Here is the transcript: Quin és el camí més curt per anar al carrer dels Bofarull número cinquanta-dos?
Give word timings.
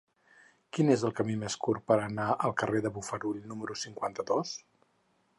Quin 0.75 0.87
és 0.93 1.01
el 1.09 1.13
camí 1.17 1.35
més 1.41 1.57
curt 1.67 1.83
per 1.91 1.97
anar 2.05 2.25
al 2.47 2.55
carrer 2.61 2.81
dels 2.85 2.95
Bofarull 2.95 3.43
número 3.51 3.77
cinquanta-dos? 3.83 4.55